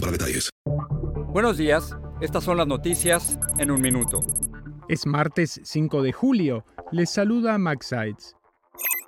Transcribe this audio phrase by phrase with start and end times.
[0.00, 0.50] para detalles.
[1.32, 4.20] Buenos días, estas son las noticias en un minuto.
[4.88, 6.64] Es martes 5 de julio.
[6.90, 8.37] Les saluda Max Sides.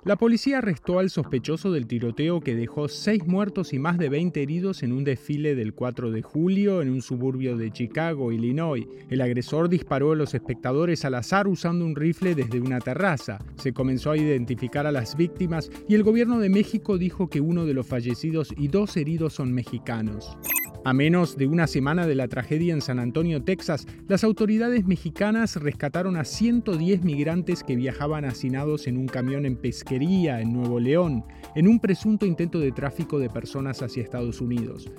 [0.03, 4.41] La policía arrestó al sospechoso del tiroteo que dejó seis muertos y más de 20
[4.41, 8.87] heridos en un desfile del 4 de julio en un suburbio de Chicago, Illinois.
[9.11, 13.37] El agresor disparó a los espectadores al azar usando un rifle desde una terraza.
[13.57, 17.67] Se comenzó a identificar a las víctimas y el gobierno de México dijo que uno
[17.67, 20.35] de los fallecidos y dos heridos son mexicanos.
[20.83, 25.57] A menos de una semana de la tragedia en San Antonio, Texas, las autoridades mexicanas
[25.57, 31.23] rescataron a 110 migrantes que viajaban hacinados en un camión en pesquería en Nuevo León,
[31.53, 34.89] en un presunto intento de tráfico de personas hacia Estados Unidos.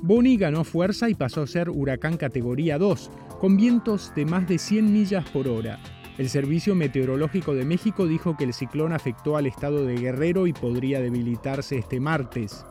[0.00, 3.08] Bonnie ganó fuerza y pasó a ser huracán categoría 2,
[3.40, 5.78] con vientos de más de 100 millas por hora.
[6.18, 10.52] El Servicio Meteorológico de México dijo que el ciclón afectó al estado de Guerrero y
[10.52, 12.66] podría debilitarse este martes.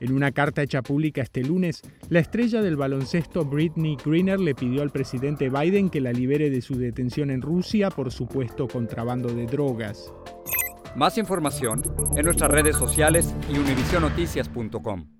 [0.00, 4.82] En una carta hecha pública este lunes, la estrella del baloncesto Britney Greener le pidió
[4.82, 9.46] al presidente Biden que la libere de su detención en Rusia por supuesto contrabando de
[9.46, 10.12] drogas.
[10.96, 11.82] Más información
[12.16, 15.19] en nuestras redes sociales y univisionoticias.com.